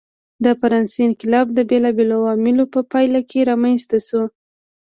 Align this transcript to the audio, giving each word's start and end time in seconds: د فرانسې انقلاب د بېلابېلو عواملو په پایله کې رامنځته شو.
د 0.43 0.45
فرانسې 0.59 0.99
انقلاب 1.07 1.47
د 1.53 1.59
بېلابېلو 1.69 2.15
عواملو 2.21 2.65
په 2.73 2.79
پایله 2.91 3.21
کې 3.29 3.47
رامنځته 3.51 3.97
شو. 4.07 4.23